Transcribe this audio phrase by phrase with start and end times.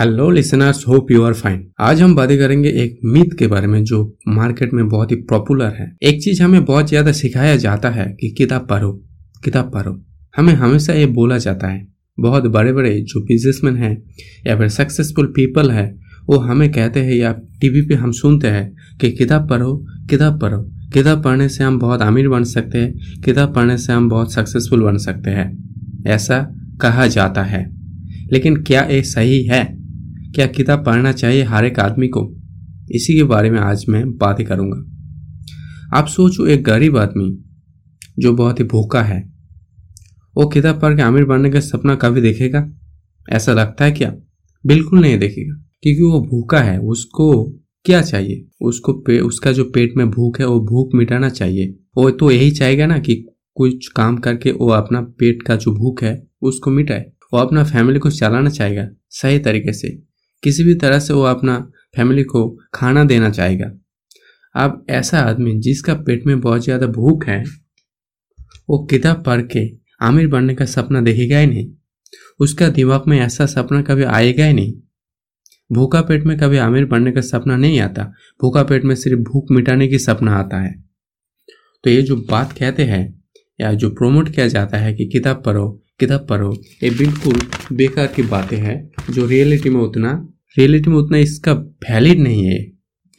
[0.00, 3.84] Hello listeners hope you are fine आज हम बातें करेंगे एक मिथ के बारे में
[3.84, 8.16] जो मार्केट में बहुत ही पॉपुलर है। एक चीज़ हमें बहुत ज़्यादा सिखाया जाता है
[8.20, 8.92] कि किताब पढ़ो
[9.44, 10.04] किताब पढ़ो।
[10.36, 11.86] हमें हमेशा ये बोला जाता है।
[12.20, 14.02] बहुत बड़े बड़े जो बिजनेसमैन हैं
[14.46, 18.96] या फिर सक्सेसफुल पीपल है, वो हमें कहते हैं या टीवी पे हम सुनते हैं
[19.00, 19.74] कि किताब पढ़ो
[20.10, 20.62] किताब पढ़ो।
[20.94, 24.82] किताब पढ़ने से हम बहुत अमीर बन सकते हैं, किताब पढ़ने से हम बहुत सक्सेसफुल
[24.82, 26.38] बन सकते हैं। ऐसा
[26.80, 27.66] कहा जाता है।
[28.32, 29.77] लेकिन क्या ये सही है?
[30.34, 32.36] क्या किताब पढ़ना चाहिए हर एक आदमी को?
[32.90, 34.84] इसी के बारे में आज मैं बातें करूँगा।
[35.98, 37.44] आप सोचो एक गरीब आदमी
[38.18, 39.32] जो बहुत ही भूखा है
[40.36, 42.72] वो किताब पढ़ के अमीर बनने का सपना कभी देखेगा?
[43.30, 44.14] ऐसा लगता है क्या?
[44.66, 47.50] बिल्कुल नहीं देखेगा। क्योंकि वो भूखा है उसको
[47.84, 48.48] क्या चाहिए?
[48.60, 52.50] उसको पे, उसका जो पेट में भूख है वो भूख मिटाना चाहिए। वो तो यही
[52.50, 57.12] चाहेगा ना कि कुछ काम करके वो अपना पेट का जो भूख है उसको मिटाए।
[57.34, 60.07] वो अपना फैमिली को चलाना चाहेगा सही तरीके से।
[60.42, 61.58] किसी भी तरह से वो अपना
[61.96, 63.70] फैमिली को खाना देना चाहेगा।
[64.54, 67.42] अब ऐसा आदमी जिसका पेट में बहुत ज़्यादा भूख है,
[68.68, 69.68] वो किताब पढ़ के
[70.00, 71.70] आमिर बनने का सपना देखेगा ही नहीं।
[72.40, 74.74] उसका दिमाग में ऐसा सपना कभी आएगा ही नहीं।
[75.70, 78.02] भूखा पेट में कभी आमिर बनने का सपना नहीं आता।
[78.40, 80.72] भूखा पेट में सिर्फ़ भूख मिटाने की सपना आता है।
[81.84, 83.02] तो ये जो बात कहते हैं
[83.58, 85.66] या जो प्रोमोट किया जाता है कि किताब पढ़ो
[86.00, 87.40] किताब पढ़ो। ये बिल्कुल
[87.72, 90.12] बेकार की बातें हैं, जो रियलिटी में उतना,
[90.56, 92.58] रियलिटी में उतना इसका वैलिड नहीं है।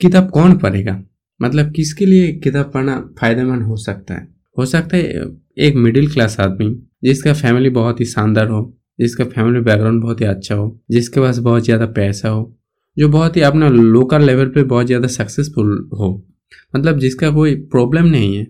[0.01, 0.99] किताब कौन पढ़ेगा?
[1.39, 4.27] मतलब किसके लिए किताब पढ़ना फ़ायदेमंद हो सकता है?
[4.57, 5.23] हो सकता है
[5.57, 6.69] एक मिडिल क्लास आदमी,
[7.03, 8.61] जिसका फैमिली बहुत ही शानदार हो,
[8.99, 12.55] जिसका फैमिली बैकग्राउंड बहुत ही अच्छा हो, जिसके पास बहुत ज़्यादा पैसा हो,
[12.97, 16.11] जो बहुत ही अपना लोकल लेवल पे बहुत ज़्यादा सक्सेसफुल हो।
[16.75, 18.47] मतलब जिसका कोई प्रॉब्लम नहीं है,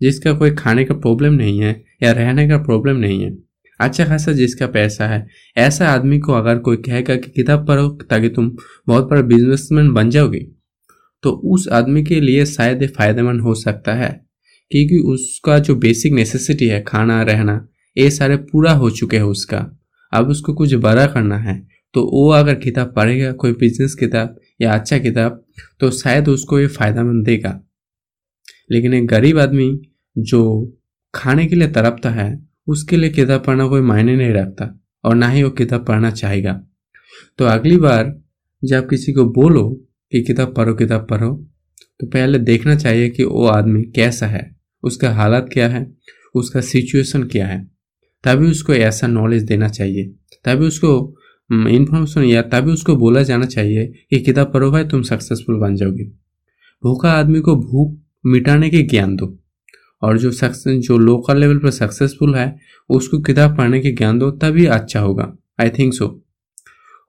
[0.00, 3.30] जिसका कोई खाने का प्रॉब्लम नहीं है या रहने का प्रॉब्लम नहीं है।
[3.80, 8.28] अच्छा खासा जिसका पैसा है। ऐसा आदमी को अगर कोई कहेगा कि किताब पढ़ो ताकि
[8.28, 8.50] तुम
[8.86, 10.46] बहुत बड़ा बिजनेसमैन बन जाओगे
[11.24, 14.08] तो उस आदमी के लिए शायद फ़ायदेमंद हो सकता है,
[14.70, 17.66] क्योंकि उसका जो बेसिक नेसेसिटी है, खाना, रहना,
[17.96, 19.58] ये सारे पूरा हो चुके हैं उसका।
[20.12, 21.60] अब उसको कुछ बड़ा करना है
[21.94, 25.42] तो वो अगर किताब पढ़ेगा, कोई बिज़नेस किताब या अच्छा किताब
[25.80, 27.60] तो शायद उसको ये फ़ायदेमंद देगा।
[28.70, 29.70] लेकिन एक गरीब आदमी
[30.16, 30.42] जो
[31.14, 32.30] खाने के लिए तड़पता है
[32.70, 34.68] उसके लिए किताब पढ़ना कोई मायने नहीं रखता
[35.04, 36.60] और ना ही वो किताब पढ़ना चाहेगा।
[37.38, 38.14] तो अगली बार
[38.62, 39.68] जब किसी को बोलो
[40.12, 41.32] कि किताब पढ़ो किताब पढ़ो
[42.00, 44.50] तो पहले देखना चाहिए कि वो आदमी कैसा है,
[44.82, 45.86] उसका हालत क्या है,
[46.34, 47.64] उसका सिचुएशन क्या है।
[48.24, 50.04] तभी उसको ऐसा नॉलेज देना चाहिए,
[50.44, 51.16] तभी उसको
[51.50, 56.04] इन्फॉर्मेशन या तभी उसको बोला जाना चाहिए कि किताब पढ़ो भाई, तुम सक्सेसफुल बन जाओगे।
[56.82, 59.26] भूखा आदमी को भूख मिटाने के ज्ञान दो।
[60.02, 62.58] और जो सक्सेस जो लोकल लेवल पर सक्सेसफुल है,
[62.90, 66.22] उसको किताब पढ़ने के ज्ञान दो, तभी अच्छा होगा। आई थिंक सो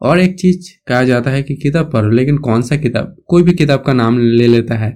[0.02, 3.16] और एक चीज़ कहा जाता है कि किताब पढ़ो, लेकिन कौन सा किताब?
[3.28, 4.91] कोई भी किताब का नाम ले लेता है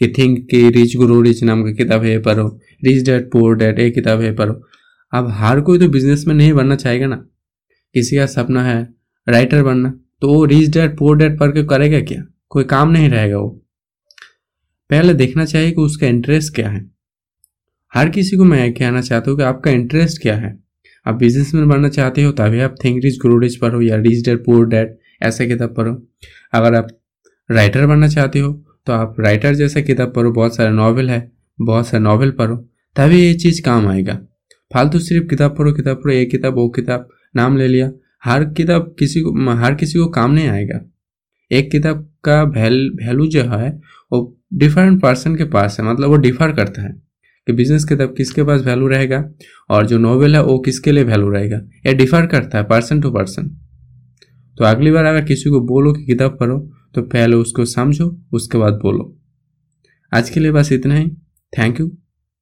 [0.00, 2.48] कि थिंक की रिच गुरु रिच नाम का किताब है, पढ़ो।
[2.84, 4.60] रिच डैट पोर डैट एक किताब है, पढ़ो।
[5.12, 7.16] अब हर कोई तो बिज़नेस में नहीं बनना चाहेगा ना।
[7.94, 8.94] किसी का सपना है
[9.28, 12.22] राइटर बनना तो वो रिच डैट पोर डैट पढ़ के करेगा क्या?
[12.48, 13.48] कोई काम नहीं रहेगा वो।
[14.90, 16.95] पहले देखना चाहिए कि उसका इंटरेस्ट क्या है।
[17.92, 20.56] हर किसी को मैं कहना चाहता हूँ कि आपका इंटरेस्ट क्या है?
[21.06, 24.44] आप बिजनेसमैन बनना चाहते हो तभी आप थिंक रिच ग्रो रिच पढ़ो या रिच डेड
[24.44, 25.92] पोर डेड ऐसे किताब पढ़ो
[26.54, 26.88] अगर आप
[27.50, 28.52] राइटर बनना चाहते हो
[28.86, 32.56] तो आप राइटर जैसा किताब पढ़ो बहुत सारे नॉवल है, बहुत सारे नॉवल पढ़ो
[32.96, 34.18] तभी ये चीज़ काम आएगा।
[34.70, 37.90] फालतू सिर्फ़ किताब पढ़ो किताब पढ़ो एक किताब, वो किताब, नाम ले लिया।
[38.24, 40.80] हर किताब किसी को हर किसी को काम नहीं आएगा।
[41.50, 43.70] एक किताब का वैल्यू जो है,
[44.12, 47.05] वो डिफरेंट पर्सन के पास है। मतलब वो डिफर करता है।
[47.46, 49.22] कि बिज़नेस के तब किसके पास वैल्यू रहेगा
[49.70, 51.56] और जो नॉवेल है वो किसके लिए वैल्यू रहेगा?
[51.86, 53.48] ये डिफर करता है पर्सन टू पर्सन
[54.56, 56.58] तो अगली बार अगर किसी को बोलो कि किताब पढ़ो
[56.94, 59.14] तो पहले उसको समझो, उसके बाद बोलो।
[60.12, 61.08] आज के लिए बस इतना ही।
[61.52, 61.90] Thank you